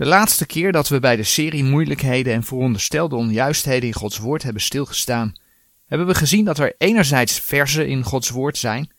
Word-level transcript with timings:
De 0.00 0.06
laatste 0.06 0.46
keer 0.46 0.72
dat 0.72 0.88
we 0.88 0.98
bij 1.00 1.16
de 1.16 1.22
serie 1.22 1.64
moeilijkheden 1.64 2.34
en 2.34 2.42
veronderstelde 2.42 3.16
onjuistheden 3.16 3.88
in 3.88 3.94
Gods 3.94 4.18
woord 4.18 4.42
hebben 4.42 4.62
stilgestaan, 4.62 5.34
hebben 5.86 6.06
we 6.06 6.14
gezien 6.14 6.44
dat 6.44 6.58
er 6.58 6.74
enerzijds 6.78 7.40
verzen 7.40 7.88
in 7.88 8.02
Gods 8.02 8.28
woord 8.28 8.58
zijn 8.58 8.92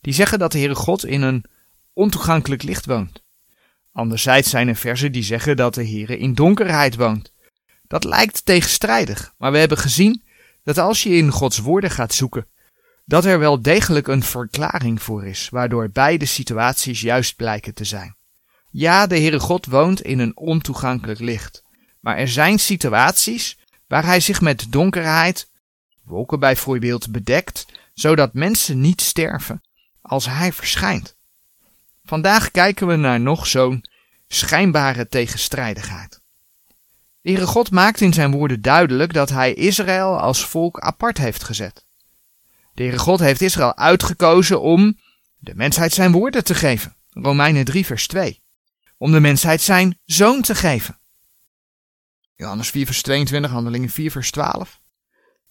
die 0.00 0.12
zeggen 0.12 0.38
dat 0.38 0.52
de 0.52 0.58
Heere 0.58 0.74
God 0.74 1.04
in 1.04 1.22
een 1.22 1.44
ontoegankelijk 1.92 2.62
licht 2.62 2.86
woont. 2.86 3.22
Anderzijds 3.92 4.50
zijn 4.50 4.68
er 4.68 4.76
verzen 4.76 5.12
die 5.12 5.22
zeggen 5.22 5.56
dat 5.56 5.74
de 5.74 5.88
Heere 5.88 6.18
in 6.18 6.34
donkerheid 6.34 6.96
woont. 6.96 7.32
Dat 7.86 8.04
lijkt 8.04 8.44
tegenstrijdig, 8.44 9.34
maar 9.38 9.52
we 9.52 9.58
hebben 9.58 9.78
gezien 9.78 10.22
dat 10.62 10.78
als 10.78 11.02
je 11.02 11.10
in 11.10 11.30
Gods 11.30 11.58
woorden 11.58 11.90
gaat 11.90 12.14
zoeken, 12.14 12.46
dat 13.04 13.24
er 13.24 13.38
wel 13.38 13.62
degelijk 13.62 14.08
een 14.08 14.22
verklaring 14.22 15.02
voor 15.02 15.26
is, 15.26 15.48
waardoor 15.50 15.90
beide 15.90 16.26
situaties 16.26 17.00
juist 17.00 17.36
blijken 17.36 17.74
te 17.74 17.84
zijn. 17.84 18.16
Ja, 18.74 19.06
de 19.06 19.18
Heere 19.18 19.40
God 19.40 19.66
woont 19.66 20.00
in 20.00 20.18
een 20.18 20.36
ontoegankelijk 20.36 21.20
licht, 21.20 21.62
maar 22.00 22.16
er 22.16 22.28
zijn 22.28 22.58
situaties 22.58 23.58
waar 23.86 24.04
hij 24.04 24.20
zich 24.20 24.40
met 24.40 24.66
donkerheid, 24.68 25.48
wolken 26.04 26.40
bijvoorbeeld, 26.40 27.10
bedekt, 27.10 27.66
zodat 27.94 28.34
mensen 28.34 28.80
niet 28.80 29.00
sterven 29.00 29.62
als 30.02 30.26
hij 30.26 30.52
verschijnt. 30.52 31.16
Vandaag 32.04 32.50
kijken 32.50 32.86
we 32.86 32.96
naar 32.96 33.20
nog 33.20 33.46
zo'n 33.46 33.84
schijnbare 34.28 35.08
tegenstrijdigheid. 35.08 36.20
De 37.20 37.30
Heere 37.30 37.46
God 37.46 37.70
maakt 37.70 38.00
in 38.00 38.12
zijn 38.12 38.30
woorden 38.30 38.62
duidelijk 38.62 39.12
dat 39.12 39.28
hij 39.28 39.54
Israël 39.54 40.20
als 40.20 40.46
volk 40.46 40.80
apart 40.80 41.18
heeft 41.18 41.44
gezet. 41.44 41.84
De 42.74 42.82
Heere 42.82 42.98
God 42.98 43.18
heeft 43.18 43.40
Israël 43.40 43.76
uitgekozen 43.76 44.60
om 44.60 44.98
de 45.38 45.54
mensheid 45.54 45.92
zijn 45.92 46.12
woorden 46.12 46.44
te 46.44 46.54
geven. 46.54 46.94
Romeinen 47.10 47.64
3 47.64 47.86
vers 47.86 48.06
2. 48.06 48.40
Om 49.02 49.12
de 49.12 49.20
mensheid 49.20 49.60
zijn 49.60 49.98
zoon 50.04 50.42
te 50.42 50.54
geven. 50.54 50.98
Johannes 52.34 52.70
4 52.70 52.86
vers 52.86 53.02
22, 53.02 53.50
Handelingen 53.50 53.88
4 53.88 54.10
vers 54.10 54.30
12. 54.30 54.80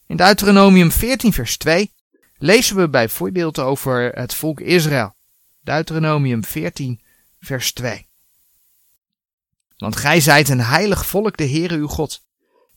In 0.07 0.15
Deuteronomium 0.15 0.91
14 0.91 1.33
vers 1.33 1.57
2 1.57 1.93
lezen 2.37 2.75
we 2.75 2.89
bijvoorbeeld 2.89 3.59
over 3.59 4.11
het 4.13 4.33
volk 4.33 4.59
Israël. 4.59 5.15
Deuteronomium 5.61 6.43
14 6.43 7.01
vers 7.39 7.73
2. 7.73 8.07
Want 9.77 9.95
gij 9.95 10.19
zijt 10.19 10.49
een 10.49 10.61
heilig 10.61 11.05
volk, 11.05 11.37
de 11.37 11.49
Heere 11.49 11.75
uw 11.75 11.87
God. 11.87 12.21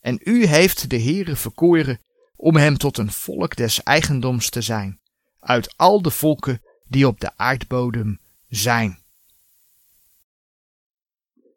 En 0.01 0.21
u 0.25 0.47
heeft 0.47 0.91
de 0.91 1.01
Heere 1.01 1.37
verkoren 1.37 2.01
om 2.37 2.57
hem 2.57 2.79
tot 2.79 2.99
een 2.99 3.13
volk 3.13 3.57
des 3.57 3.83
eigendoms 3.83 4.51
te 4.51 4.61
zijn, 4.61 5.01
uit 5.41 5.77
al 5.77 6.03
de 6.03 6.11
volken 6.11 6.63
die 6.89 7.07
op 7.07 7.21
de 7.21 7.37
aardbodem 7.37 8.21
zijn. 8.49 9.04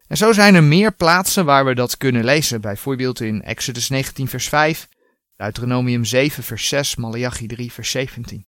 En 0.08 0.18
zo 0.18 0.32
zijn 0.34 0.56
er 0.56 0.64
meer 0.64 0.94
plaatsen 0.94 1.46
waar 1.46 1.66
we 1.66 1.76
dat 1.76 1.98
kunnen 1.98 2.24
lezen, 2.24 2.62
bijvoorbeeld 2.62 3.20
in 3.20 3.44
Exodus 3.44 3.90
19 3.90 4.28
vers 4.28 4.50
5, 4.50 4.88
Deuteronomium 5.36 6.06
7 6.06 6.44
vers 6.44 6.68
6, 6.68 6.96
Malachi 6.96 7.48
3 7.48 7.72
vers 7.72 7.92
17. 7.92 8.46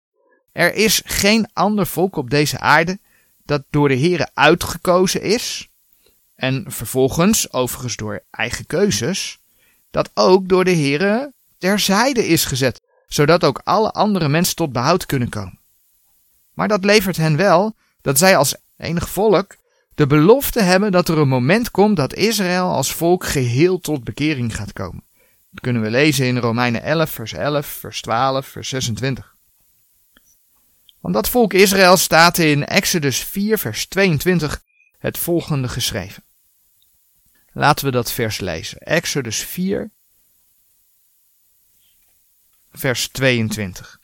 Er 0.53 0.75
is 0.75 1.03
geen 1.05 1.49
ander 1.53 1.87
volk 1.87 2.17
op 2.17 2.31
deze 2.31 2.59
aarde 2.59 2.99
dat 3.45 3.63
door 3.71 3.89
de 3.89 3.99
Heere 3.99 4.31
uitgekozen 4.35 5.23
is, 5.23 5.69
en 6.35 6.65
vervolgens, 6.69 7.53
overigens 7.53 7.97
door 7.97 8.23
eigen 8.31 8.67
keuzes, 8.67 9.39
dat 9.91 10.11
ook 10.15 10.49
door 10.49 10.65
de 10.65 10.75
Heere 10.75 11.33
terzijde 11.59 12.27
is 12.27 12.45
gezet, 12.45 12.81
zodat 13.07 13.45
ook 13.45 13.61
alle 13.65 13.91
andere 13.91 14.29
mensen 14.29 14.57
tot 14.57 14.73
behoud 14.73 15.07
kunnen 15.07 15.29
komen. 15.29 15.59
Maar 16.55 16.69
dat 16.69 16.85
levert 16.85 17.17
hen 17.17 17.37
wel 17.37 17.75
dat 18.01 18.19
zij 18.19 18.37
als 18.37 18.55
enig 18.77 19.09
volk 19.09 19.57
de 19.95 20.07
belofte 20.07 20.63
hebben 20.63 20.93
dat 20.93 21.09
er 21.09 21.19
een 21.19 21.29
moment 21.29 21.71
komt 21.71 21.97
dat 21.97 22.15
Israël 22.15 22.71
als 22.71 22.93
volk 22.93 23.25
geheel 23.25 23.81
tot 23.81 24.05
bekering 24.05 24.57
gaat 24.57 24.73
komen. 24.73 25.05
Dat 25.51 25.61
kunnen 25.61 25.83
we 25.83 25.91
lezen 25.91 26.27
in 26.27 26.39
Romeinen 26.39 26.83
11, 26.83 27.11
vers 27.11 27.33
11, 27.33 27.67
vers 27.67 28.01
12, 28.01 28.47
vers 28.47 28.69
26. 28.69 29.35
Want 31.01 31.15
dat 31.15 31.29
volk 31.29 31.53
Israël 31.53 31.97
staat 31.97 32.39
in 32.39 32.67
Exodus 32.67 33.19
4, 33.19 33.59
vers 33.59 33.87
22 33.87 34.63
het 34.99 35.19
volgende 35.19 35.69
geschreven. 35.69 36.23
Laten 37.53 37.85
we 37.85 37.91
dat 37.91 38.13
vers 38.13 38.41
lezen. 38.41 38.79
Exodus 38.79 39.39
4, 39.39 39.91
vers 42.73 43.09
22. 43.09 44.01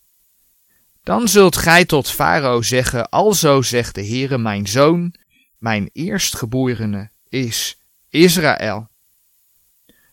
Dan 1.03 1.28
zult 1.28 1.56
gij 1.56 1.84
tot 1.84 2.10
Farao 2.10 2.62
zeggen, 2.62 3.09
alzo 3.09 3.62
zegt 3.62 3.94
de 3.94 4.06
Heere, 4.06 4.38
mijn 4.38 4.66
zoon, 4.66 5.15
mijn 5.59 5.91
eerstgeborene 5.93 7.11
is 7.29 7.79
Israël. 8.09 8.89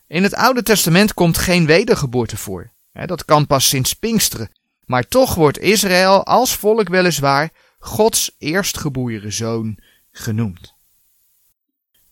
In 0.08 0.24
het 0.24 0.34
Oude 0.34 0.64
Testament 0.64 1.14
komt 1.14 1.38
geen 1.38 1.66
wedergeboorte 1.66 2.38
voor. 2.38 2.72
Dat 3.06 3.26
kan 3.26 3.48
pas 3.48 3.68
sinds 3.68 3.94
Pinksteren. 3.94 4.52
Maar 4.86 5.08
toch 5.08 5.36
wordt 5.36 5.60
Israël 5.60 6.26
als 6.26 6.56
volk 6.56 6.90
weliswaar 6.90 7.52
Gods 7.80 8.36
eerstgeboren 8.38 9.34
zoon 9.34 9.80
genoemd. 10.12 10.74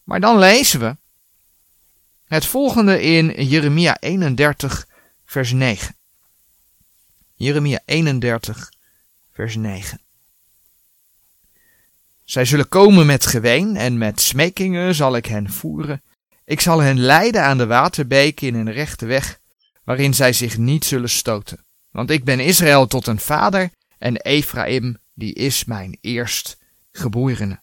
Maar 0.04 0.20
dan 0.20 0.38
lezen 0.38 0.80
we 0.80 0.98
het 2.26 2.46
volgende 2.46 3.02
in 3.02 3.46
Jeremia 3.46 3.98
31, 4.00 4.88
vers 5.26 5.52
9. 5.52 5.96
Jeremia 7.34 7.80
31, 7.86 8.72
vers 9.32 9.56
9. 9.56 10.03
Zij 12.23 12.45
zullen 12.45 12.67
komen 12.67 13.06
met 13.06 13.25
geween 13.25 13.75
en 13.75 13.97
met 13.97 14.22
smekingen 14.22 14.95
zal 14.95 15.16
ik 15.16 15.25
hen 15.25 15.50
voeren. 15.50 16.01
Ik 16.45 16.61
zal 16.61 16.79
hen 16.79 17.00
leiden 17.00 17.44
aan 17.44 17.57
de 17.57 17.66
waterbeek 17.66 18.41
in 18.41 18.56
een 18.56 18.72
rechte 18.72 19.06
weg, 19.06 19.39
waarin 19.84 20.13
zij 20.13 20.34
zich 20.34 20.57
niet 20.57 20.85
zullen 20.85 21.09
stoten. 21.09 21.66
Want 21.91 22.09
ik 22.09 22.23
ben 22.23 22.39
Israël 22.39 22.88
tot 22.88 23.07
een 23.07 23.19
vader 23.19 23.69
en 23.97 24.17
Ephraim, 24.17 24.97
die 25.13 25.34
is 25.34 25.66
mijn 25.66 25.97
eerstgeborene. 26.01 27.61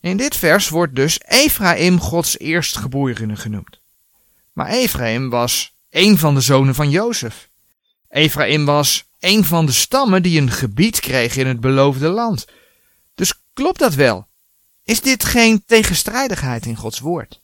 In 0.00 0.16
dit 0.16 0.36
vers 0.36 0.68
wordt 0.68 0.94
dus 0.94 1.20
Ephraim 1.20 2.00
Gods 2.00 2.38
eerstgeborene 2.38 3.36
genoemd. 3.36 3.80
Maar 4.52 4.68
Ephraim 4.68 5.30
was 5.30 5.74
een 5.90 6.18
van 6.18 6.34
de 6.34 6.40
zonen 6.40 6.74
van 6.74 6.90
Jozef. 6.90 7.48
Ephraim 8.08 8.64
was 8.64 9.04
een 9.26 9.44
van 9.44 9.66
de 9.66 9.72
stammen 9.72 10.22
die 10.22 10.40
een 10.40 10.50
gebied 10.50 11.00
kreeg 11.00 11.36
in 11.36 11.46
het 11.46 11.60
beloofde 11.60 12.08
land. 12.08 12.46
Dus 13.14 13.34
klopt 13.52 13.78
dat 13.78 13.94
wel? 13.94 14.26
Is 14.84 15.00
dit 15.00 15.24
geen 15.24 15.62
tegenstrijdigheid 15.66 16.66
in 16.66 16.76
Gods 16.76 16.98
woord? 17.00 17.40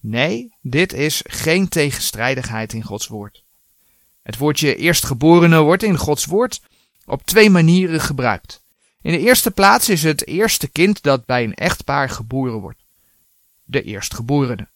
Nee, 0.00 0.54
dit 0.60 0.92
is 0.92 1.22
geen 1.24 1.68
tegenstrijdigheid 1.68 2.72
in 2.72 2.82
Gods 2.82 3.06
woord. 3.06 3.42
Het 4.22 4.38
woordje 4.38 4.76
eerstgeborene 4.76 5.60
wordt 5.60 5.82
in 5.82 5.98
Gods 5.98 6.24
woord 6.24 6.60
op 7.04 7.22
twee 7.26 7.50
manieren 7.50 8.00
gebruikt. 8.00 8.62
In 9.02 9.12
de 9.12 9.18
eerste 9.18 9.50
plaats 9.50 9.88
is 9.88 10.02
het 10.02 10.26
eerste 10.26 10.68
kind 10.68 11.02
dat 11.02 11.24
bij 11.24 11.44
een 11.44 11.54
echtpaar 11.54 12.10
geboren 12.10 12.60
wordt. 12.60 12.84
De 13.64 13.82
eerstgeborene. 13.82 14.68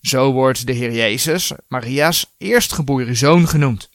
Zo 0.00 0.32
wordt 0.32 0.66
de 0.66 0.72
Heer 0.72 0.92
Jezus, 0.92 1.52
Maria's 1.68 2.34
eerstgeboren 2.38 3.16
zoon 3.16 3.48
genoemd. 3.48 3.88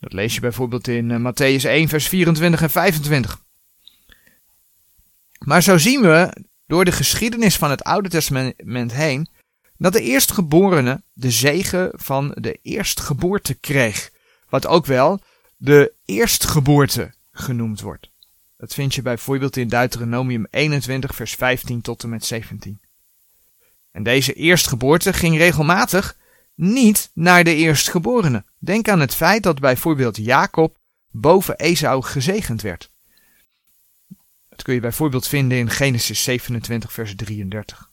Dat 0.00 0.12
lees 0.12 0.34
je 0.34 0.40
bijvoorbeeld 0.40 0.88
in 0.88 1.10
uh, 1.10 1.16
Matthäus 1.16 1.64
1, 1.64 1.88
vers 1.88 2.08
24 2.08 2.62
en 2.62 2.70
25. 2.70 3.40
Maar 5.38 5.62
zo 5.62 5.78
zien 5.78 6.00
we 6.00 6.44
door 6.66 6.84
de 6.84 6.92
geschiedenis 6.92 7.56
van 7.56 7.70
het 7.70 7.82
Oude 7.82 8.08
Testament 8.08 8.92
heen 8.92 9.28
dat 9.76 9.92
de 9.92 10.02
eerstgeborene 10.02 11.02
de 11.12 11.30
zegen 11.30 11.90
van 11.92 12.32
de 12.34 12.58
eerstgeboorte 12.62 13.54
kreeg, 13.54 14.10
wat 14.48 14.66
ook 14.66 14.86
wel 14.86 15.20
de 15.56 15.92
eerstgeboorte 16.04 17.14
genoemd 17.32 17.80
wordt. 17.80 18.10
Dat 18.56 18.74
vind 18.74 18.94
je 18.94 19.02
bijvoorbeeld 19.02 19.56
in 19.56 19.68
Deuteronomium 19.68 20.46
21, 20.50 21.14
vers 21.14 21.34
15 21.34 21.80
tot 21.80 22.02
en 22.02 22.08
met 22.08 22.24
17. 22.24 22.80
En 23.92 24.02
deze 24.02 24.32
eerstgeboorte 24.32 25.12
ging 25.12 25.36
regelmatig 25.36 26.16
niet 26.54 27.10
naar 27.14 27.44
de 27.44 27.54
eerstgeborene. 27.54 28.44
Denk 28.62 28.88
aan 28.88 29.00
het 29.00 29.14
feit 29.14 29.42
dat 29.42 29.60
bijvoorbeeld 29.60 30.16
Jacob 30.16 30.78
boven 31.10 31.56
Esau 31.56 32.02
gezegend 32.02 32.62
werd. 32.62 32.90
Dat 34.48 34.62
kun 34.62 34.74
je 34.74 34.80
bijvoorbeeld 34.80 35.26
vinden 35.26 35.58
in 35.58 35.70
Genesis 35.70 36.22
27, 36.22 36.92
vers 36.92 37.14
33. 37.16 37.90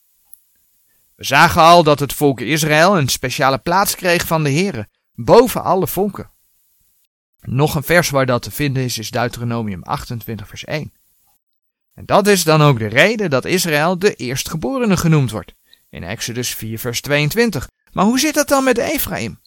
We 1.16 1.24
zagen 1.24 1.62
al 1.62 1.84
dat 1.84 2.00
het 2.00 2.14
volk 2.14 2.40
Israël 2.40 2.98
een 2.98 3.08
speciale 3.08 3.58
plaats 3.58 3.96
kreeg 3.96 4.28
van 4.28 4.44
de 4.44 4.52
Here, 4.52 4.88
boven 5.14 5.64
alle 5.64 5.88
volken. 5.88 6.32
Nog 7.42 7.76
een 7.76 7.84
vers 7.84 8.10
waar 8.10 8.26
dat 8.26 8.42
te 8.42 8.52
vinden 8.52 8.84
is, 8.84 8.98
is 8.98 9.12
Deuteronomium 9.12 9.84
28, 9.84 10.48
vers 10.48 10.66
1. 10.66 10.94
En 11.94 12.06
dat 12.06 12.28
is 12.28 12.44
dan 12.44 12.62
ook 12.62 12.80
de 12.80 12.88
reden 12.88 13.30
dat 13.30 13.46
Israël 13.46 14.00
de 14.00 14.16
eerstgeborene 14.16 14.98
genoemd 14.98 15.32
wordt. 15.32 15.54
In 15.90 16.04
Exodus 16.04 16.56
4, 16.56 16.80
vers 16.80 17.02
22. 17.02 17.70
Maar 17.92 18.06
hoe 18.06 18.20
zit 18.20 18.34
dat 18.34 18.48
dan 18.48 18.64
met 18.64 18.78
Ephraim? 18.78 19.40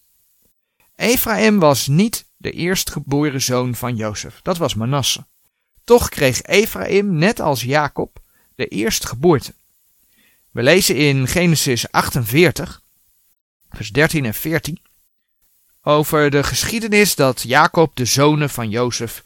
Ephraim 1.01 1.59
was 1.59 1.87
niet 1.87 2.25
de 2.37 2.51
eerstgeboren 2.51 3.43
zoon 3.43 3.75
van 3.75 3.97
Jozef, 3.97 4.41
dat 4.43 4.57
was 4.57 4.75
Manasse. 4.75 5.27
Toch 5.85 6.09
kreeg 6.09 6.43
Ephraim, 6.43 7.15
net 7.15 7.41
als 7.41 7.63
Jacob, 7.63 8.23
de 8.55 8.67
eerstgeboorte. 8.67 9.55
We 10.51 10.63
lezen 10.63 10.97
in 10.97 11.27
Genesis 11.27 11.91
48, 11.93 12.83
vers 13.71 13.91
13 13.91 14.25
en 14.25 14.35
14, 14.35 14.81
over 15.83 16.31
de 16.31 16.43
geschiedenis 16.43 17.15
dat 17.15 17.43
Jacob 17.43 17.97
de 17.97 18.05
zonen 18.05 18.51
van 18.51 18.71
Jozef 18.71 19.25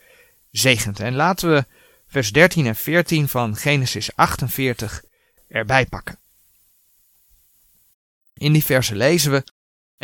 zegent. 0.50 1.00
En 1.00 1.15
laten 1.15 1.55
we 1.55 1.65
vers 2.06 2.32
13 2.32 2.67
en 2.67 2.76
14 2.76 3.29
van 3.29 3.56
Genesis 3.56 4.17
48 4.17 5.05
erbij 5.49 5.87
pakken. 5.87 6.19
In 8.35 8.53
die 8.53 8.65
versen 8.65 8.97
lezen 8.97 9.31
we: 9.31 9.44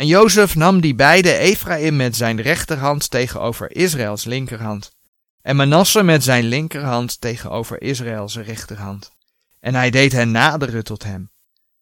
En 0.01 0.07
Jozef 0.07 0.55
nam 0.55 0.81
die 0.81 0.95
beide 0.95 1.37
Ephraim 1.37 1.95
met 1.95 2.15
zijn 2.15 2.41
rechterhand 2.41 3.09
tegenover 3.09 3.75
Israëls 3.75 4.23
linkerhand, 4.23 4.91
en 5.41 5.55
Manasse 5.55 6.03
met 6.03 6.23
zijn 6.23 6.43
linkerhand 6.43 7.21
tegenover 7.21 7.81
Israëls 7.81 8.35
rechterhand. 8.35 9.11
En 9.59 9.75
hij 9.75 9.89
deed 9.89 10.11
hen 10.11 10.31
naderen 10.31 10.83
tot 10.83 11.03
hem. 11.03 11.31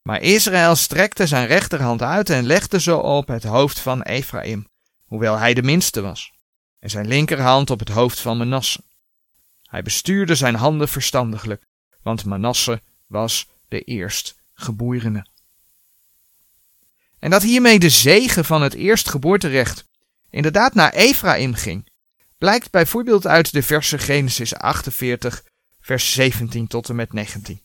Maar 0.01 0.21
Israël 0.21 0.75
strekte 0.75 1.27
zijn 1.27 1.47
rechterhand 1.47 2.01
uit 2.01 2.29
en 2.29 2.45
legde 2.45 2.79
ze 2.79 2.95
op 2.95 3.27
het 3.27 3.43
hoofd 3.43 3.79
van 3.79 4.01
Ephraim, 4.01 4.67
hoewel 5.05 5.37
hij 5.37 5.53
de 5.53 5.63
minste 5.63 6.01
was, 6.01 6.31
en 6.79 6.89
zijn 6.89 7.07
linkerhand 7.07 7.69
op 7.69 7.79
het 7.79 7.89
hoofd 7.89 8.19
van 8.19 8.37
Manasse. 8.37 8.81
Hij 9.63 9.81
bestuurde 9.81 10.35
zijn 10.35 10.55
handen 10.55 10.87
verstandiglijk, 10.87 11.65
want 12.01 12.25
Manasse 12.25 12.81
was 13.07 13.47
de 13.67 13.81
eerstgeborene. 13.81 15.25
En 17.19 17.29
dat 17.29 17.41
hiermee 17.41 17.79
de 17.79 17.89
zegen 17.89 18.45
van 18.45 18.61
het 18.61 18.73
eerstgeboorterecht 18.73 19.83
inderdaad 20.29 20.73
naar 20.73 20.93
Ephraim 20.93 21.53
ging, 21.53 21.89
blijkt 22.37 22.71
bijvoorbeeld 22.71 23.27
uit 23.27 23.51
de 23.51 23.63
versen 23.63 23.99
Genesis 23.99 24.55
48, 24.55 25.43
vers 25.81 26.13
17 26.13 26.67
tot 26.67 26.89
en 26.89 26.95
met 26.95 27.13
19. 27.13 27.61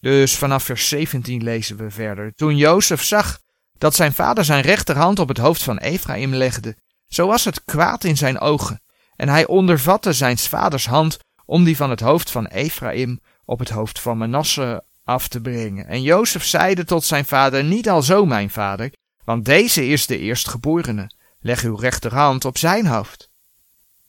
Dus 0.00 0.36
vanaf 0.36 0.64
vers 0.64 0.88
17 0.88 1.42
lezen 1.42 1.76
we 1.76 1.90
verder. 1.90 2.34
Toen 2.34 2.56
Jozef 2.56 3.02
zag 3.02 3.40
dat 3.78 3.94
zijn 3.94 4.12
vader 4.12 4.44
zijn 4.44 4.62
rechterhand 4.62 5.18
op 5.18 5.28
het 5.28 5.38
hoofd 5.38 5.62
van 5.62 5.78
Ephraim 5.78 6.34
legde, 6.34 6.76
zo 7.08 7.26
was 7.26 7.44
het 7.44 7.64
kwaad 7.64 8.04
in 8.04 8.16
zijn 8.16 8.38
ogen, 8.38 8.80
en 9.16 9.28
hij 9.28 9.46
ondervatte 9.46 10.12
zijn 10.12 10.38
vaders 10.38 10.86
hand 10.86 11.18
om 11.44 11.64
die 11.64 11.76
van 11.76 11.90
het 11.90 12.00
hoofd 12.00 12.30
van 12.30 12.46
Ephraim 12.46 13.20
op 13.44 13.58
het 13.58 13.70
hoofd 13.70 14.00
van 14.00 14.18
Manasse 14.18 14.84
af 15.10 15.28
te 15.28 15.40
brengen. 15.40 15.86
En 15.86 16.02
Jozef 16.02 16.44
zeide 16.44 16.84
tot 16.84 17.04
zijn 17.04 17.24
vader, 17.24 17.64
niet 17.64 17.88
al 17.88 18.02
zo 18.02 18.26
mijn 18.26 18.50
vader, 18.50 18.92
want 19.24 19.44
deze 19.44 19.86
is 19.86 20.06
de 20.06 20.18
eerstgeborene. 20.18 21.10
Leg 21.40 21.62
uw 21.62 21.76
rechterhand 21.76 22.44
op 22.44 22.58
zijn 22.58 22.86
hoofd. 22.86 23.30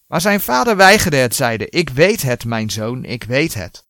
Maar 0.08 0.22
zijn 0.22 0.42
vader 0.42 0.76
weigerde 0.76 1.18
het, 1.18 1.36
zeide, 1.36 1.70
ik 1.70 1.90
weet 1.90 2.22
het, 2.22 2.46
mijn 2.46 2.70
zoon, 2.70 3.04
ik 3.04 3.24
weet 3.24 3.54
het. 3.54 3.86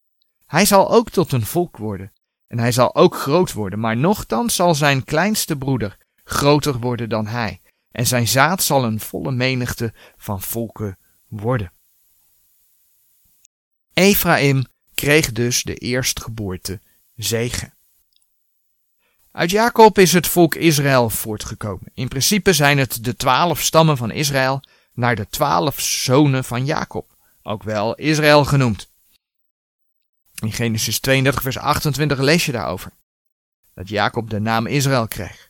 Hij 0.45 0.65
zal 0.65 0.91
ook 0.91 1.09
tot 1.09 1.31
een 1.31 1.45
volk 1.45 1.77
worden, 1.77 2.11
en 2.47 2.59
hij 2.59 2.71
zal 2.71 2.95
ook 2.95 3.15
groot 3.15 3.53
worden, 3.53 3.79
maar 3.79 3.97
nochtans 3.97 4.55
zal 4.55 4.75
zijn 4.75 5.03
kleinste 5.03 5.55
broeder 5.55 5.97
groter 6.23 6.79
worden 6.79 7.09
dan 7.09 7.27
hij, 7.27 7.61
en 7.91 8.07
zijn 8.07 8.27
zaad 8.27 8.63
zal 8.63 8.83
een 8.83 8.99
volle 8.99 9.31
menigte 9.31 9.93
van 10.17 10.41
volken 10.41 10.97
worden. 11.27 11.71
Ephraim 13.93 14.63
kreeg 14.93 15.31
dus 15.31 15.63
de 15.63 15.75
eerstgeboorte 15.75 16.79
zegen. 17.23 17.73
Uit 19.31 19.49
Jacob 19.49 19.99
is 19.99 20.13
het 20.13 20.27
volk 20.27 20.55
Israël 20.55 21.09
voortgekomen. 21.09 21.91
In 21.93 22.07
principe 22.07 22.53
zijn 22.53 22.77
het 22.77 23.03
de 23.03 23.15
twaalf 23.15 23.61
stammen 23.61 23.97
van 23.97 24.11
Israël 24.11 24.63
naar 24.93 25.15
de 25.15 25.27
twaalf 25.29 25.79
zonen 25.79 26.43
van 26.43 26.65
Jacob, 26.65 27.15
ook 27.43 27.63
wel 27.63 27.95
Israël 27.95 28.45
genoemd. 28.45 28.89
In 30.41 30.51
Genesis 30.51 30.99
32, 30.99 31.41
vers 31.41 31.57
28 31.57 32.19
lees 32.19 32.45
je 32.45 32.51
daarover. 32.51 32.91
Dat 33.73 33.89
Jacob 33.89 34.29
de 34.29 34.39
naam 34.39 34.65
Israël 34.65 35.07
kreeg. 35.07 35.49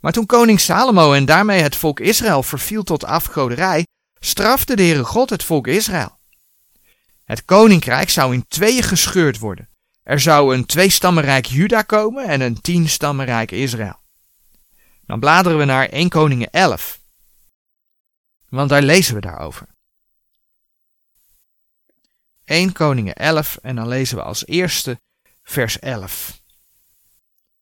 Maar 0.00 0.12
toen 0.12 0.26
koning 0.26 0.60
Salomo 0.60 1.12
en 1.12 1.24
daarmee 1.24 1.62
het 1.62 1.76
volk 1.76 2.00
Israël 2.00 2.42
verviel 2.42 2.82
tot 2.82 3.04
afgoderij, 3.04 3.86
strafte 4.18 4.76
de 4.76 4.82
Heere 4.82 5.04
God 5.04 5.30
het 5.30 5.44
volk 5.44 5.66
Israël. 5.66 6.18
Het 7.24 7.44
koninkrijk 7.44 8.10
zou 8.10 8.34
in 8.34 8.46
tweeën 8.48 8.82
gescheurd 8.82 9.38
worden. 9.38 9.68
Er 10.02 10.20
zou 10.20 10.54
een 10.54 10.66
tweestammenrijk 10.66 11.46
Juda 11.46 11.82
komen 11.82 12.24
en 12.24 12.40
een 12.40 12.60
tienstammenrijk 12.60 13.50
Israël. 13.50 14.00
Dan 15.06 15.20
bladeren 15.20 15.58
we 15.58 15.64
naar 15.64 15.88
1 15.88 16.08
Koningen 16.08 16.50
11. 16.50 17.00
Want 18.48 18.68
daar 18.68 18.82
lezen 18.82 19.14
we 19.14 19.20
daarover. 19.20 19.66
1 22.44 22.72
Koningen 22.72 23.14
11 23.14 23.58
en 23.62 23.76
dan 23.76 23.88
lezen 23.88 24.16
we 24.16 24.22
als 24.22 24.46
eerste 24.46 25.00
vers 25.42 25.78
11. 25.78 26.40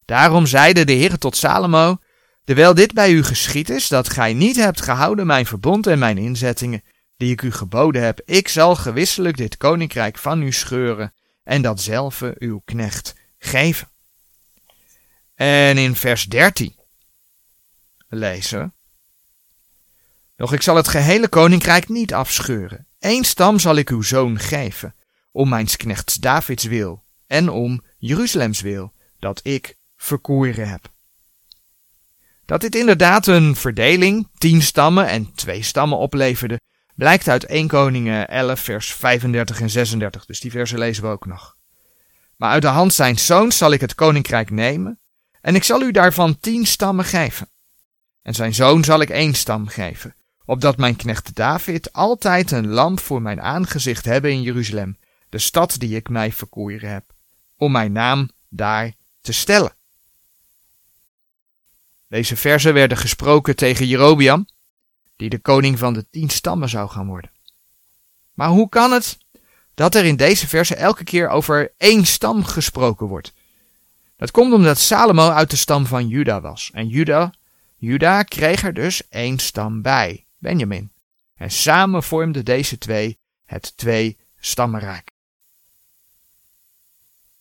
Daarom 0.04 0.46
zeide 0.46 0.84
de 0.84 0.92
Heer 0.92 1.18
tot 1.18 1.36
Salomo, 1.36 1.98
terwijl 2.44 2.74
dit 2.74 2.92
bij 2.92 3.12
u 3.12 3.24
geschied 3.24 3.70
is, 3.70 3.88
dat 3.88 4.08
gij 4.08 4.34
niet 4.34 4.56
hebt 4.56 4.82
gehouden 4.82 5.26
mijn 5.26 5.46
verbond 5.46 5.86
en 5.86 5.98
mijn 5.98 6.18
inzettingen, 6.18 6.82
die 7.16 7.32
ik 7.32 7.42
u 7.42 7.52
geboden 7.52 8.02
heb, 8.02 8.20
ik 8.24 8.48
zal 8.48 8.76
gewisselijk 8.76 9.36
dit 9.36 9.56
koninkrijk 9.56 10.18
van 10.18 10.42
u 10.42 10.52
scheuren 10.52 11.14
en 11.50 11.62
datzelfde 11.62 12.34
uw 12.38 12.62
knecht 12.64 13.14
geven. 13.38 13.88
En 15.34 15.78
in 15.78 15.96
vers 15.96 16.24
13 16.24 16.76
lezen 18.08 18.74
Doch 20.36 20.52
ik 20.52 20.62
zal 20.62 20.76
het 20.76 20.88
gehele 20.88 21.28
koninkrijk 21.28 21.88
niet 21.88 22.14
afscheuren. 22.14 22.86
Eén 22.98 23.24
stam 23.24 23.58
zal 23.58 23.76
ik 23.76 23.88
uw 23.88 24.02
zoon 24.02 24.38
geven, 24.38 24.94
om 25.32 25.48
mijn 25.48 25.66
knechts 25.66 26.14
Davids 26.14 26.64
wil 26.64 27.04
en 27.26 27.48
om 27.48 27.84
Jeruzalems 27.98 28.60
wil, 28.60 28.92
dat 29.18 29.40
ik 29.42 29.76
verkoeren 29.96 30.68
heb. 30.68 30.90
Dat 32.44 32.60
dit 32.60 32.74
inderdaad 32.74 33.26
een 33.26 33.56
verdeling, 33.56 34.28
tien 34.38 34.62
stammen 34.62 35.08
en 35.08 35.34
twee 35.34 35.62
stammen 35.62 35.98
opleverde, 35.98 36.60
blijkt 37.00 37.28
uit 37.28 37.44
1 37.44 37.68
Koningen 37.68 38.28
11 38.28 38.60
vers 38.60 38.92
35 38.92 39.60
en 39.60 39.70
36, 39.70 40.26
dus 40.26 40.40
die 40.40 40.50
versen 40.50 40.78
lezen 40.78 41.02
we 41.02 41.08
ook 41.08 41.26
nog. 41.26 41.56
Maar 42.36 42.50
uit 42.50 42.62
de 42.62 42.68
hand 42.68 42.94
zijn 42.94 43.18
zoons 43.18 43.56
zal 43.56 43.70
ik 43.72 43.80
het 43.80 43.94
koninkrijk 43.94 44.50
nemen, 44.50 44.98
en 45.40 45.54
ik 45.54 45.64
zal 45.64 45.82
u 45.82 45.90
daarvan 45.90 46.38
tien 46.40 46.66
stammen 46.66 47.04
geven. 47.04 47.48
En 48.22 48.34
zijn 48.34 48.54
zoon 48.54 48.84
zal 48.84 49.00
ik 49.00 49.10
één 49.10 49.34
stam 49.34 49.68
geven, 49.68 50.14
opdat 50.44 50.76
mijn 50.76 50.96
knecht 50.96 51.34
David 51.34 51.92
altijd 51.92 52.50
een 52.50 52.68
lamp 52.68 53.00
voor 53.00 53.22
mijn 53.22 53.40
aangezicht 53.40 54.04
hebben 54.04 54.30
in 54.30 54.42
Jeruzalem, 54.42 54.98
de 55.28 55.38
stad 55.38 55.78
die 55.78 55.96
ik 55.96 56.08
mij 56.08 56.32
verkoeren 56.32 56.90
heb, 56.90 57.04
om 57.56 57.72
mijn 57.72 57.92
naam 57.92 58.30
daar 58.48 58.92
te 59.20 59.32
stellen. 59.32 59.74
Deze 62.08 62.36
verzen 62.36 62.74
werden 62.74 62.96
gesproken 62.96 63.56
tegen 63.56 63.86
Jerobiam, 63.86 64.46
die 65.20 65.28
de 65.28 65.38
koning 65.38 65.78
van 65.78 65.92
de 65.92 66.06
tien 66.10 66.28
stammen 66.28 66.68
zou 66.68 66.88
gaan 66.88 67.06
worden. 67.06 67.30
Maar 68.32 68.48
hoe 68.48 68.68
kan 68.68 68.92
het 68.92 69.18
dat 69.74 69.94
er 69.94 70.04
in 70.04 70.16
deze 70.16 70.48
verse 70.48 70.74
elke 70.74 71.04
keer 71.04 71.28
over 71.28 71.72
één 71.76 72.06
stam 72.06 72.44
gesproken 72.44 73.06
wordt? 73.06 73.32
Dat 74.16 74.30
komt 74.30 74.52
omdat 74.52 74.78
Salomo 74.78 75.28
uit 75.28 75.50
de 75.50 75.56
stam 75.56 75.86
van 75.86 76.08
Juda 76.08 76.40
was. 76.40 76.70
En 76.72 76.88
Juda, 76.88 77.32
Juda 77.76 78.22
kreeg 78.22 78.62
er 78.62 78.74
dus 78.74 79.08
één 79.08 79.38
stam 79.38 79.82
bij, 79.82 80.26
Benjamin. 80.38 80.92
En 81.34 81.50
samen 81.50 82.02
vormden 82.02 82.44
deze 82.44 82.78
twee 82.78 83.18
het 83.44 83.76
twee 83.76 84.18
stammenrijk. 84.38 85.10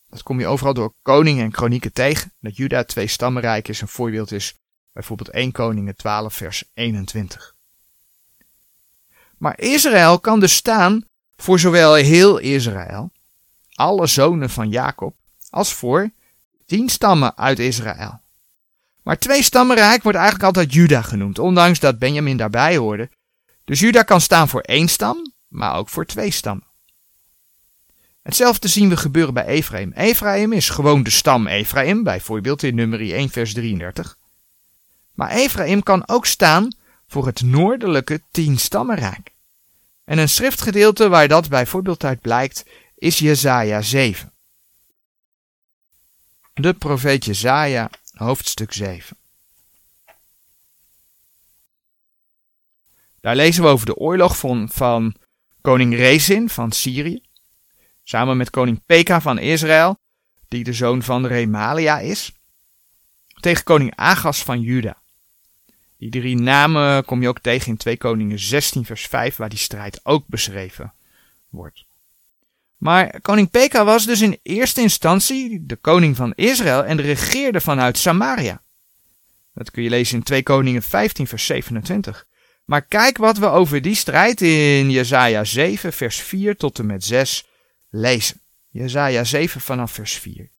Dat 0.09 0.23
kom 0.23 0.39
je 0.39 0.47
overal 0.47 0.73
door 0.73 0.93
koningen 1.01 1.43
en 1.43 1.51
kronieken 1.51 1.93
tegen. 1.93 2.31
Dat 2.39 2.55
Juda 2.55 2.83
twee 2.83 3.07
stammenrijk 3.07 3.67
is 3.67 3.81
een 3.81 3.87
voorbeeld 3.87 4.31
is 4.31 4.55
bijvoorbeeld 4.91 5.29
1 5.29 5.51
Koningen 5.51 5.95
12 5.95 6.33
vers 6.33 6.63
21. 6.73 7.57
Maar 9.39 9.59
Israël 9.59 10.19
kan 10.19 10.39
dus 10.39 10.55
staan 10.55 11.05
voor 11.37 11.59
zowel 11.59 11.93
heel 11.93 12.37
Israël, 12.37 13.11
alle 13.73 14.07
zonen 14.07 14.49
van 14.49 14.69
Jacob, 14.69 15.15
als 15.49 15.73
voor 15.73 16.09
tien 16.65 16.89
stammen 16.89 17.37
uit 17.37 17.59
Israël. 17.59 18.21
Maar 19.03 19.17
twee 19.17 19.43
stammenrijk 19.43 20.03
wordt 20.03 20.17
eigenlijk 20.17 20.47
altijd 20.47 20.73
Juda 20.73 21.01
genoemd, 21.01 21.39
ondanks 21.39 21.79
dat 21.79 21.99
Benjamin 21.99 22.37
daarbij 22.37 22.77
hoorde. 22.77 23.09
Dus 23.65 23.79
Juda 23.79 24.03
kan 24.03 24.21
staan 24.21 24.47
voor 24.47 24.61
één 24.61 24.87
stam, 24.87 25.33
maar 25.47 25.75
ook 25.75 25.89
voor 25.89 26.05
twee 26.05 26.31
stammen. 26.31 26.67
Hetzelfde 28.21 28.67
zien 28.67 28.89
we 28.89 28.97
gebeuren 28.97 29.33
bij 29.33 29.45
Ephraim. 29.45 29.91
Ephraim 29.91 30.53
is 30.53 30.69
gewoon 30.69 31.03
de 31.03 31.09
stam 31.09 31.47
Ephraim, 31.47 32.03
bijvoorbeeld 32.03 32.63
in 32.63 32.75
nummer 32.75 32.99
1 32.99 33.29
vers 33.29 33.53
33. 33.53 34.17
Maar 35.13 35.29
Ephraim 35.29 35.83
kan 35.83 36.07
ook 36.07 36.25
staan 36.25 36.67
voor 37.09 37.25
het 37.25 37.41
noordelijke 37.41 38.21
tienstammenrijk. 38.31 39.33
En 40.03 40.17
een 40.17 40.29
schriftgedeelte 40.29 41.09
waar 41.09 41.27
dat 41.27 41.49
bijvoorbeeld 41.49 42.03
uit 42.03 42.21
blijkt 42.21 42.65
is 42.95 43.19
Jesaja 43.19 43.81
7. 43.81 44.33
De 46.53 46.73
profeet 46.73 47.25
Jesaja, 47.25 47.89
hoofdstuk 48.13 48.73
7. 48.73 49.17
Daar 53.21 53.35
lezen 53.35 53.63
we 53.63 53.69
over 53.69 53.85
de 53.85 53.95
oorlog 53.95 54.37
van, 54.37 54.69
van 54.71 55.15
koning 55.61 55.95
Rezin 55.95 56.49
van 56.49 56.71
Syrië, 56.71 57.21
samen 58.03 58.37
met 58.37 58.49
koning 58.49 58.85
Peka 58.85 59.21
van 59.21 59.37
Israël, 59.37 59.99
die 60.47 60.63
de 60.63 60.73
zoon 60.73 61.03
van 61.03 61.25
Remalia 61.25 61.99
is, 61.99 62.31
tegen 63.39 63.63
koning 63.63 63.95
Agas 63.95 64.43
van 64.43 64.61
Juda. 64.61 65.01
Die 65.99 66.09
drie 66.09 66.35
namen 66.35 67.05
kom 67.05 67.21
je 67.21 67.27
ook 67.27 67.39
tegen 67.39 67.67
in 67.67 67.77
2 67.77 67.97
Koningen 67.97 68.39
16 68.39 68.85
vers 68.85 69.07
5, 69.07 69.35
waar 69.35 69.49
die 69.49 69.57
strijd 69.57 69.99
ook 70.03 70.23
beschreven 70.27 70.93
wordt. 71.49 71.85
Maar 72.77 73.21
koning 73.21 73.49
Pekah 73.49 73.85
was 73.85 74.05
dus 74.05 74.21
in 74.21 74.39
eerste 74.43 74.81
instantie 74.81 75.65
de 75.65 75.75
koning 75.75 76.15
van 76.15 76.33
Israël 76.35 76.85
en 76.85 77.01
regeerde 77.01 77.61
vanuit 77.61 77.97
Samaria. 77.97 78.61
Dat 79.53 79.71
kun 79.71 79.83
je 79.83 79.89
lezen 79.89 80.17
in 80.17 80.23
2 80.23 80.43
Koningen 80.43 80.81
15 80.81 81.27
vers 81.27 81.45
27. 81.45 82.25
Maar 82.65 82.81
kijk 82.81 83.17
wat 83.17 83.37
we 83.37 83.45
over 83.45 83.81
die 83.81 83.95
strijd 83.95 84.41
in 84.41 84.89
Jesaja 84.89 85.43
7 85.43 85.93
vers 85.93 86.17
4 86.17 86.57
tot 86.57 86.79
en 86.79 86.85
met 86.85 87.03
6 87.03 87.45
lezen. 87.89 88.41
Jesaja 88.69 89.23
7 89.23 89.61
vanaf 89.61 89.91
vers 89.91 90.13
4. 90.13 90.49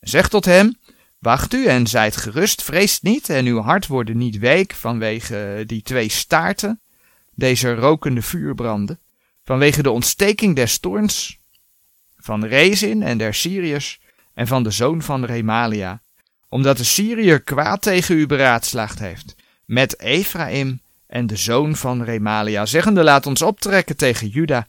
Zeg 0.00 0.28
tot 0.28 0.44
hem, 0.44 0.78
wacht 1.24 1.54
u 1.54 1.66
en 1.66 1.86
zijt 1.86 2.16
gerust, 2.16 2.62
vreest 2.62 3.02
niet 3.02 3.28
en 3.28 3.46
uw 3.46 3.60
hart 3.60 3.86
wordt 3.86 4.14
niet 4.14 4.38
week 4.38 4.74
vanwege 4.74 5.64
die 5.66 5.82
twee 5.82 6.08
staarten, 6.08 6.80
deze 7.34 7.74
rokende 7.74 8.22
vuurbranden, 8.22 8.98
vanwege 9.44 9.82
de 9.82 9.90
ontsteking 9.90 10.56
des 10.56 10.78
toorns, 10.78 11.38
van 12.16 12.44
Rezin 12.44 13.02
en 13.02 13.18
der 13.18 13.34
Syriërs 13.34 14.00
en 14.34 14.46
van 14.46 14.62
de 14.62 14.70
zoon 14.70 15.02
van 15.02 15.24
Remalia, 15.24 16.02
omdat 16.48 16.76
de 16.76 16.84
Syriër 16.84 17.40
kwaad 17.40 17.82
tegen 17.82 18.16
u 18.16 18.26
beraadslaagd 18.26 18.98
heeft, 18.98 19.34
met 19.64 20.00
Ephraim 20.00 20.80
en 21.06 21.26
de 21.26 21.36
zoon 21.36 21.76
van 21.76 22.02
Remalia, 22.02 22.66
zeggende 22.66 23.02
laat 23.02 23.26
ons 23.26 23.42
optrekken 23.42 23.96
tegen 23.96 24.28
Juda 24.28 24.66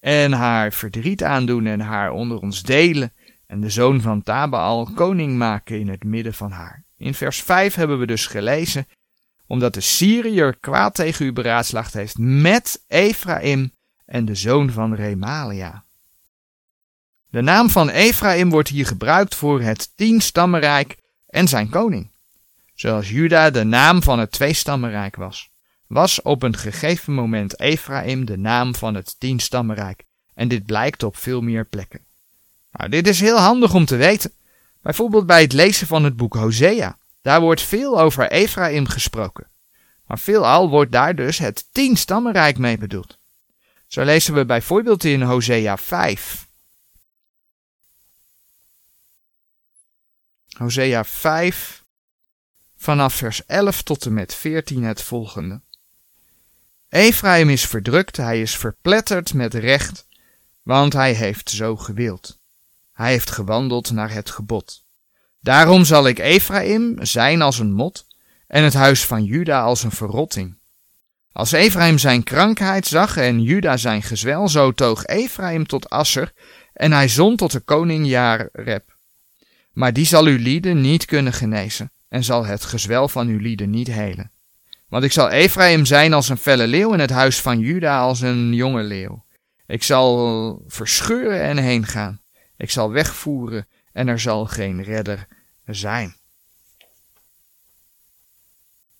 en 0.00 0.32
haar 0.32 0.72
verdriet 0.72 1.22
aandoen 1.22 1.66
en 1.66 1.80
haar 1.80 2.10
onder 2.10 2.38
ons 2.38 2.62
delen 2.62 3.12
en 3.50 3.60
de 3.60 3.70
zoon 3.70 4.00
van 4.00 4.22
Tabaal 4.22 4.88
koning 4.94 5.36
maken 5.36 5.78
in 5.78 5.88
het 5.88 6.04
midden 6.04 6.34
van 6.34 6.50
haar. 6.50 6.84
In 6.96 7.14
vers 7.14 7.42
5 7.42 7.74
hebben 7.74 7.98
we 7.98 8.06
dus 8.06 8.26
gelezen, 8.26 8.86
omdat 9.46 9.74
de 9.74 9.80
Syriër 9.80 10.56
kwaad 10.56 10.94
tegen 10.94 11.26
u 11.26 11.32
beraadslaagd 11.32 11.92
heeft 11.92 12.18
met 12.18 12.84
Ephraim 12.86 13.72
en 14.04 14.24
de 14.24 14.34
zoon 14.34 14.70
van 14.70 14.94
Remalia. 14.94 15.84
De 17.28 17.40
naam 17.40 17.70
van 17.70 17.88
Ephraim 17.88 18.50
wordt 18.50 18.68
hier 18.68 18.86
gebruikt 18.86 19.34
voor 19.34 19.60
het 19.60 19.96
tienstammenrijk 19.96 20.96
en 21.26 21.48
zijn 21.48 21.68
koning. 21.68 22.10
Zoals 22.74 23.10
Juda 23.10 23.50
de 23.50 23.64
naam 23.64 24.02
van 24.02 24.18
het 24.18 24.30
tweestammenrijk 24.30 25.16
was, 25.16 25.50
was 25.86 26.22
op 26.22 26.42
een 26.42 26.56
gegeven 26.56 27.12
moment 27.12 27.60
Ephraim 27.60 28.24
de 28.24 28.36
naam 28.36 28.74
van 28.74 28.94
het 28.94 29.20
tienstammenrijk. 29.20 30.04
En 30.34 30.48
dit 30.48 30.66
blijkt 30.66 31.02
op 31.02 31.16
veel 31.16 31.40
meer 31.40 31.64
plekken. 31.64 32.08
Nou, 32.72 32.90
dit 32.90 33.06
is 33.06 33.20
heel 33.20 33.38
handig 33.38 33.74
om 33.74 33.84
te 33.84 33.96
weten. 33.96 34.32
Bijvoorbeeld 34.82 35.26
bij 35.26 35.42
het 35.42 35.52
lezen 35.52 35.86
van 35.86 36.04
het 36.04 36.16
boek 36.16 36.34
Hosea. 36.34 36.98
Daar 37.22 37.40
wordt 37.40 37.62
veel 37.62 38.00
over 38.00 38.30
Ephraim 38.30 38.86
gesproken. 38.86 39.50
Maar 40.06 40.18
veelal 40.18 40.68
wordt 40.68 40.92
daar 40.92 41.14
dus 41.14 41.38
het 41.38 41.66
tienstammenrijk 41.72 42.58
mee 42.58 42.78
bedoeld. 42.78 43.18
Zo 43.86 44.04
lezen 44.04 44.34
we 44.34 44.44
bijvoorbeeld 44.44 45.04
in 45.04 45.22
Hosea 45.22 45.76
5. 45.76 46.48
Hosea 50.56 51.04
5, 51.04 51.84
vanaf 52.76 53.14
vers 53.14 53.46
11 53.46 53.82
tot 53.82 54.06
en 54.06 54.14
met 54.14 54.34
14 54.34 54.82
het 54.82 55.02
volgende. 55.02 55.60
Ephraim 56.88 57.48
is 57.48 57.66
verdrukt, 57.66 58.16
hij 58.16 58.40
is 58.40 58.56
verpletterd 58.56 59.34
met 59.34 59.54
recht, 59.54 60.06
want 60.62 60.92
hij 60.92 61.12
heeft 61.12 61.50
zo 61.50 61.76
gewild. 61.76 62.39
Hij 63.00 63.10
heeft 63.10 63.30
gewandeld 63.30 63.90
naar 63.90 64.12
het 64.12 64.30
gebod. 64.30 64.84
Daarom 65.40 65.84
zal 65.84 66.06
ik 66.06 66.18
Ephraim 66.18 67.04
zijn 67.04 67.42
als 67.42 67.58
een 67.58 67.72
mot 67.72 68.06
en 68.46 68.62
het 68.62 68.74
huis 68.74 69.04
van 69.04 69.24
Juda 69.24 69.62
als 69.62 69.82
een 69.82 69.90
verrotting. 69.90 70.58
Als 71.32 71.52
Ephraim 71.52 71.98
zijn 71.98 72.22
krankheid 72.22 72.86
zag 72.86 73.16
en 73.16 73.42
Juda 73.42 73.76
zijn 73.76 74.02
gezwel, 74.02 74.48
zo 74.48 74.72
toog 74.72 75.04
Ephraim 75.04 75.66
tot 75.66 75.90
Asser 75.90 76.32
en 76.72 76.92
hij 76.92 77.08
zond 77.08 77.38
tot 77.38 77.52
de 77.52 77.60
koning 77.60 78.06
Jareb. 78.06 78.96
Maar 79.72 79.92
die 79.92 80.06
zal 80.06 80.24
uw 80.24 80.38
lieden 80.38 80.80
niet 80.80 81.04
kunnen 81.04 81.32
genezen 81.32 81.92
en 82.08 82.24
zal 82.24 82.46
het 82.46 82.64
gezwel 82.64 83.08
van 83.08 83.28
uw 83.28 83.38
lieden 83.38 83.70
niet 83.70 83.88
helen. 83.88 84.32
Want 84.88 85.04
ik 85.04 85.12
zal 85.12 85.30
Ephraim 85.30 85.84
zijn 85.84 86.12
als 86.12 86.28
een 86.28 86.36
felle 86.36 86.66
leeuw 86.66 86.92
en 86.92 87.00
het 87.00 87.10
huis 87.10 87.40
van 87.40 87.58
Juda 87.58 88.00
als 88.00 88.20
een 88.20 88.54
jonge 88.54 88.82
leeuw. 88.82 89.24
Ik 89.66 89.82
zal 89.82 90.62
verscheuren 90.66 91.42
en 91.42 91.56
heen 91.56 91.86
gaan. 91.86 92.19
Ik 92.60 92.70
zal 92.70 92.90
wegvoeren 92.90 93.68
en 93.92 94.08
er 94.08 94.20
zal 94.20 94.46
geen 94.46 94.82
redder 94.82 95.26
zijn. 95.66 96.16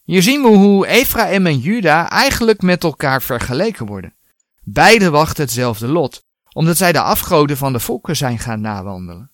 Hier 0.05 0.23
zien 0.23 0.43
we 0.43 0.49
hoe 0.49 0.87
Ephraim 0.87 1.47
en 1.47 1.59
Juda 1.59 2.11
eigenlijk 2.11 2.63
met 2.63 2.85
elkaar 2.85 3.23
vergeleken 3.23 3.87
worden. 3.87 4.15
Beide 4.63 5.11
wachten 5.11 5.43
hetzelfde 5.43 5.87
lot, 5.87 6.25
omdat 6.53 6.77
zij 6.77 6.93
de 6.93 7.01
afgoden 7.01 7.57
van 7.57 7.73
de 7.73 7.81
volken 7.81 8.17
zijn 8.17 8.39
gaan 8.39 8.61
nawandelen. 8.61 9.31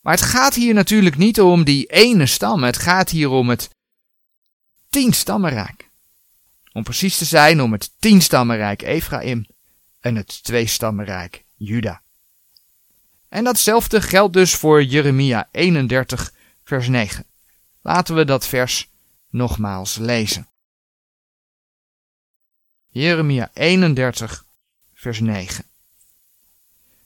Maar 0.00 0.14
het 0.14 0.24
gaat 0.24 0.54
hier 0.54 0.74
natuurlijk 0.74 1.16
niet 1.16 1.40
om 1.40 1.64
die 1.64 1.86
ene 1.86 2.26
stam, 2.26 2.62
het 2.62 2.78
gaat 2.78 3.10
hier 3.10 3.28
om 3.28 3.48
het 3.48 3.70
tienstammenrijk. 4.88 5.90
Om 6.72 6.82
precies 6.82 7.18
te 7.18 7.24
zijn 7.24 7.62
om 7.62 7.72
het 7.72 7.90
tienstammenrijk 7.98 8.82
Ephraim 8.82 9.46
en 10.00 10.16
het 10.16 10.44
tweestammenrijk 10.44 11.44
Juda. 11.56 12.04
En 13.36 13.44
datzelfde 13.44 14.02
geldt 14.02 14.32
dus 14.32 14.54
voor 14.54 14.84
Jeremia 14.84 15.48
31 15.52 16.32
vers 16.64 16.88
9. 16.88 17.26
Laten 17.82 18.14
we 18.14 18.24
dat 18.24 18.46
vers 18.46 18.90
nogmaals 19.30 19.96
lezen. 19.96 20.48
Jeremia 22.86 23.50
31 23.52 24.44
vers 24.94 25.20
9. 25.20 25.64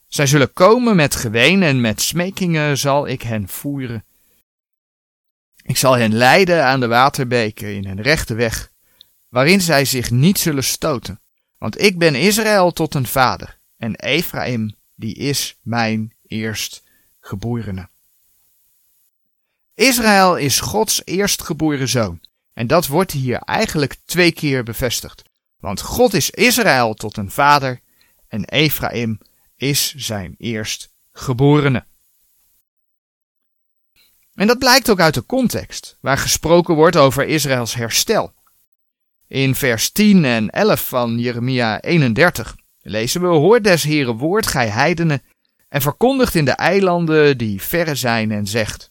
Zij 0.06 0.26
zullen 0.26 0.52
komen 0.52 0.96
met 0.96 1.14
geween 1.14 1.62
en 1.62 1.80
met 1.80 2.00
smekingen 2.00 2.78
zal 2.78 3.06
ik 3.06 3.22
hen 3.22 3.48
voeren. 3.48 4.04
Ik 5.62 5.76
zal 5.76 5.92
hen 5.92 6.14
leiden 6.14 6.64
aan 6.64 6.80
de 6.80 6.88
waterbeken 6.88 7.74
in 7.74 7.86
een 7.86 8.02
rechte 8.02 8.34
weg, 8.34 8.72
waarin 9.28 9.60
zij 9.60 9.84
zich 9.84 10.10
niet 10.10 10.38
zullen 10.38 10.64
stoten. 10.64 11.20
Want 11.58 11.80
ik 11.80 11.98
ben 11.98 12.14
Israël 12.14 12.72
tot 12.72 12.94
een 12.94 13.06
vader, 13.06 13.58
en 13.76 13.94
Ephraim, 13.94 14.74
die 14.94 15.14
is 15.14 15.58
mijn 15.62 16.18
eerstgeborene. 16.30 17.88
Israël 19.74 20.36
is 20.36 20.60
Gods 20.60 21.02
eerstgeboren 21.04 21.88
zoon. 21.88 22.20
En 22.52 22.66
dat 22.66 22.86
wordt 22.86 23.12
hier 23.12 23.38
eigenlijk 23.38 23.96
twee 24.04 24.32
keer 24.32 24.62
bevestigd. 24.62 25.22
Want 25.58 25.80
God 25.80 26.14
is 26.14 26.30
Israël 26.30 26.94
tot 26.94 27.16
een 27.16 27.30
vader 27.30 27.80
en 28.28 28.44
Ephraim 28.44 29.20
is 29.56 29.94
zijn 29.94 30.34
eerstgeborene. 30.38 31.84
En 34.34 34.46
dat 34.46 34.58
blijkt 34.58 34.90
ook 34.90 35.00
uit 35.00 35.14
de 35.14 35.26
context, 35.26 35.96
waar 36.00 36.18
gesproken 36.18 36.74
wordt 36.74 36.96
over 36.96 37.26
Israëls 37.26 37.74
herstel. 37.74 38.32
In 39.26 39.54
vers 39.54 39.90
10 39.90 40.24
en 40.24 40.50
11 40.50 40.88
van 40.88 41.18
Jeremia 41.18 41.80
31 41.80 42.56
lezen 42.80 43.20
we: 43.20 43.26
Hoort 43.26 43.64
des 43.64 43.82
Heren 43.82 44.16
woord, 44.16 44.46
gij 44.46 44.68
heidenen, 44.68 45.22
en 45.70 45.80
verkondigt 45.80 46.34
in 46.34 46.44
de 46.44 46.50
eilanden 46.50 47.38
die 47.38 47.62
verre 47.62 47.94
zijn 47.94 48.30
en 48.30 48.46
zegt: 48.46 48.90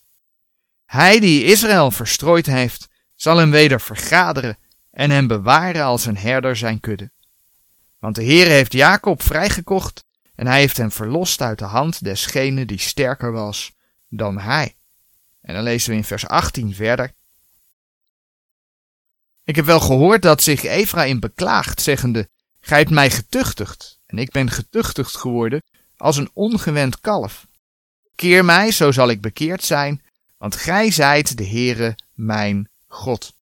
Hij 0.85 1.19
die 1.19 1.43
Israël 1.43 1.91
verstrooid 1.91 2.45
heeft, 2.45 2.87
zal 3.15 3.37
hem 3.37 3.51
weder 3.51 3.81
vergaderen 3.81 4.57
en 4.91 5.09
hem 5.09 5.27
bewaren 5.27 5.83
als 5.83 6.05
een 6.05 6.17
herder 6.17 6.55
zijn 6.55 6.79
kudde. 6.79 7.11
Want 7.99 8.15
de 8.15 8.23
Heer 8.23 8.47
heeft 8.47 8.73
Jacob 8.73 9.23
vrijgekocht 9.23 10.05
en 10.35 10.47
hij 10.47 10.59
heeft 10.59 10.77
hem 10.77 10.91
verlost 10.91 11.41
uit 11.41 11.59
de 11.59 11.65
hand 11.65 12.03
desgene 12.03 12.65
die 12.65 12.79
sterker 12.79 13.31
was 13.31 13.71
dan 14.07 14.37
hij. 14.37 14.75
En 15.41 15.53
dan 15.53 15.63
lezen 15.63 15.89
we 15.89 15.95
in 15.95 16.03
vers 16.03 16.27
18 16.27 16.73
verder. 16.73 17.13
Ik 19.43 19.55
heb 19.55 19.65
wel 19.65 19.79
gehoord 19.79 20.21
dat 20.21 20.41
zich 20.41 20.63
Ephraim 20.63 21.19
beklaagt, 21.19 21.81
zeggende, 21.81 22.29
Gij 22.59 22.77
hebt 22.77 22.89
mij 22.89 23.09
getuchtigd, 23.09 23.99
en 24.05 24.17
ik 24.17 24.31
ben 24.31 24.49
getuchtigd 24.49 25.17
geworden 25.17 25.61
als 25.99 26.17
een 26.17 26.29
ongewend 26.33 27.01
kalf. 27.01 27.47
Keer 28.15 28.45
mij, 28.45 28.71
zo 28.71 28.91
zal 28.91 29.09
ik 29.09 29.21
bekeerd 29.21 29.63
zijn, 29.63 30.01
want 30.37 30.55
gij 30.55 30.91
zijt 30.91 31.37
de 31.37 31.47
Heere 31.47 31.97
mijn 32.13 32.69
God. 32.87 33.33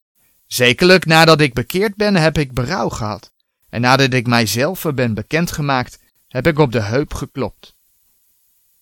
Zekerlijk, 0.47 1.05
nadat 1.05 1.41
ik 1.41 1.53
bekeerd 1.53 1.95
ben, 1.95 2.15
heb 2.15 2.37
ik 2.37 2.53
berouw 2.53 2.89
gehad. 2.89 3.31
En 3.69 3.81
nadat 3.81 4.13
ik 4.13 4.27
mijzelf 4.27 4.85
ben 4.95 5.13
bekendgemaakt, 5.13 5.99
heb 6.27 6.47
ik 6.47 6.59
op 6.59 6.71
de 6.71 6.81
heup 6.81 7.13
geklopt. 7.13 7.75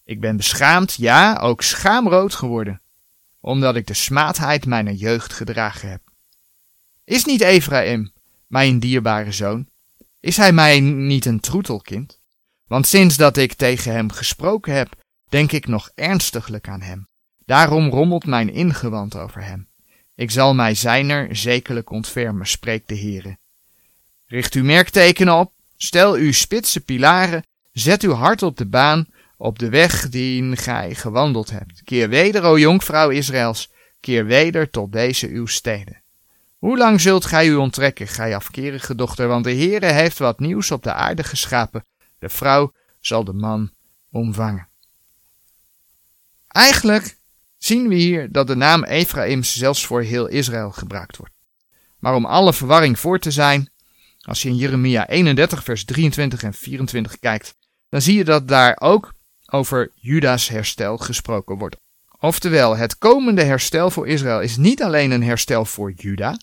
Ik 0.03 0.19
ben 0.19 0.37
beschaamd, 0.37 0.93
ja, 0.93 1.37
ook 1.37 1.61
schaamrood 1.61 2.33
geworden, 2.33 2.81
omdat 3.39 3.75
ik 3.75 3.87
de 3.87 3.93
smaadheid 3.93 4.65
mijner 4.65 4.93
jeugd 4.93 5.33
gedragen 5.33 5.89
heb. 5.89 6.01
Is 7.03 7.25
niet 7.25 7.41
Ephraim 7.41 8.11
mijn 8.47 8.79
dierbare 8.79 9.31
zoon? 9.31 9.67
Is 10.19 10.37
hij 10.37 10.51
mij 10.51 10.79
niet 10.79 11.25
een 11.25 11.39
troetelkind? 11.39 12.19
Want 12.67 12.87
sinds 12.87 13.17
dat 13.17 13.37
ik 13.37 13.53
tegen 13.53 13.91
hem 13.91 14.11
gesproken 14.11 14.73
heb, 14.73 14.89
denk 15.29 15.51
ik 15.51 15.67
nog 15.67 15.91
ernstiglijk 15.95 16.67
aan 16.67 16.81
hem. 16.81 17.07
Daarom 17.45 17.89
rommelt 17.89 18.25
mijn 18.25 18.53
ingewand 18.53 19.15
over 19.15 19.43
hem. 19.43 19.67
Ik 20.15 20.31
zal 20.31 20.53
mij 20.53 20.75
zijner 20.75 21.35
zekerlijk 21.35 21.89
ontfermen, 21.89 22.47
spreekt 22.47 22.87
de 22.87 22.97
Heere. 22.97 23.37
Richt 24.25 24.53
uw 24.53 24.63
merktekenen 24.63 25.33
op, 25.33 25.51
stel 25.77 26.13
uw 26.13 26.31
spitse 26.31 26.79
pilaren, 26.79 27.43
zet 27.71 28.01
uw 28.01 28.13
hart 28.13 28.43
op 28.43 28.57
de 28.57 28.65
baan, 28.65 29.07
op 29.37 29.59
de 29.59 29.69
weg 29.69 30.09
die 30.09 30.55
gij 30.55 30.95
gewandeld 30.95 31.49
hebt. 31.49 31.81
Keer 31.83 32.09
weder, 32.09 32.43
o 32.43 32.57
jonkvrouw 32.57 33.09
Israëls, 33.09 33.71
keer 33.99 34.25
weder 34.25 34.69
tot 34.69 34.91
deze 34.91 35.27
uw 35.27 35.45
steden. 35.45 36.01
Hoe 36.57 36.77
lang 36.77 37.01
zult 37.01 37.25
gij 37.25 37.47
u 37.47 37.55
onttrekken, 37.55 38.07
gij 38.07 38.35
afkerige 38.35 38.95
dochter, 38.95 39.27
want 39.27 39.43
de 39.43 39.55
Heere 39.55 39.91
heeft 39.91 40.17
wat 40.17 40.39
nieuws 40.39 40.71
op 40.71 40.83
de 40.83 40.93
aarde 40.93 41.23
geschapen. 41.23 41.83
De 42.25 42.31
vrouw 42.31 42.73
zal 42.99 43.23
de 43.23 43.33
man 43.33 43.71
omvangen. 44.11 44.67
Eigenlijk 46.47 47.17
zien 47.57 47.87
we 47.87 47.95
hier 47.95 48.31
dat 48.31 48.47
de 48.47 48.55
naam 48.55 48.83
Ephraim 48.83 49.43
zelfs 49.43 49.85
voor 49.85 50.01
heel 50.01 50.27
Israël 50.27 50.71
gebruikt 50.71 51.17
wordt. 51.17 51.33
Maar 51.99 52.15
om 52.15 52.25
alle 52.25 52.53
verwarring 52.53 52.99
voor 52.99 53.19
te 53.19 53.31
zijn, 53.31 53.69
als 54.21 54.41
je 54.41 54.49
in 54.49 54.55
Jeremia 54.55 55.07
31 55.07 55.63
vers 55.63 55.85
23 55.85 56.43
en 56.43 56.53
24 56.53 57.19
kijkt, 57.19 57.55
dan 57.89 58.01
zie 58.01 58.17
je 58.17 58.23
dat 58.23 58.47
daar 58.47 58.77
ook 58.79 59.13
over 59.45 59.91
Juda's 59.95 60.47
herstel 60.47 60.97
gesproken 60.97 61.57
wordt. 61.57 61.77
Oftewel, 62.19 62.77
het 62.77 62.97
komende 62.97 63.43
herstel 63.43 63.91
voor 63.91 64.07
Israël 64.07 64.41
is 64.41 64.57
niet 64.57 64.83
alleen 64.83 65.11
een 65.11 65.23
herstel 65.23 65.65
voor 65.65 65.91
Juda, 65.91 66.39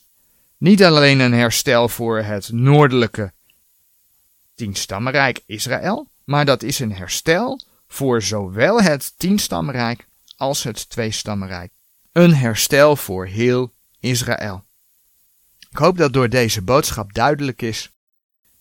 niet 0.59 0.85
alleen 0.85 1.21
een 1.21 1.35
herstel 1.35 1.89
voor 1.89 2.19
het 2.19 2.53
noordelijke 2.53 3.33
tienstammenrijk 4.62 5.42
Israël, 5.47 6.11
maar 6.25 6.45
dat 6.45 6.62
is 6.62 6.78
een 6.78 6.92
herstel 6.92 7.61
voor 7.87 8.23
zowel 8.23 8.83
het 8.83 9.19
tienstammenrijk 9.19 10.07
als 10.37 10.62
het 10.62 10.88
tweestammenrijk. 10.88 11.73
Een 12.12 12.35
herstel 12.35 12.97
voor 12.97 13.26
heel 13.26 13.75
Israël. 14.00 14.64
Ik 15.71 15.76
hoop 15.76 15.97
dat 15.97 16.12
door 16.12 16.28
deze 16.28 16.62
boodschap 16.62 17.12
duidelijk 17.12 17.62
is 17.62 17.90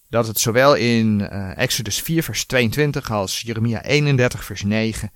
dat 0.09 0.27
het 0.27 0.39
zowel 0.39 0.75
in 0.75 1.19
uh, 1.19 1.57
Exodus 1.57 2.01
4 2.01 2.23
vers 2.23 2.45
22 2.45 3.11
als 3.11 3.41
Jeremia 3.41 3.83
31 3.83 4.45
vers 4.45 4.63
9 4.63 5.11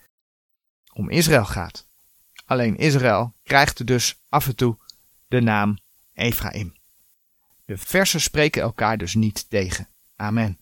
om 0.93 1.09
Israël 1.09 1.45
gaat. 1.45 1.87
Alleen 2.45 2.77
Israël 2.77 3.35
krijgt 3.43 3.87
dus 3.87 4.21
af 4.29 4.47
en 4.47 4.55
toe 4.55 4.77
de 5.27 5.41
naam 5.41 5.77
Ephraim. 6.13 6.73
De 7.65 7.77
versen 7.77 8.21
spreken 8.21 8.61
elkaar 8.61 8.97
dus 8.97 9.13
niet 9.13 9.49
tegen. 9.49 9.87
Amen. 10.15 10.59